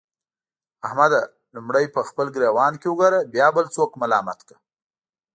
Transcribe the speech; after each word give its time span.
احمده! 0.85 1.21
لومړی 1.55 1.85
په 1.95 2.01
خپل 2.09 2.27
ګرېوان 2.35 2.73
کې 2.79 2.87
وګوره؛ 2.89 3.19
بيا 3.33 3.47
بل 3.55 3.65
څوک 3.75 3.91
ملامت 4.01 4.39
کړه. 4.47 4.57